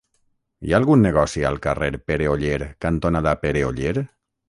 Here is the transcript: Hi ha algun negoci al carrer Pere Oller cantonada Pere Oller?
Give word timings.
Hi 0.67 0.73
ha 0.73 0.77
algun 0.81 1.03
negoci 1.07 1.45
al 1.51 1.61
carrer 1.67 1.91
Pere 2.09 2.33
Oller 2.33 2.59
cantonada 2.87 3.39
Pere 3.47 3.67
Oller? 3.73 3.97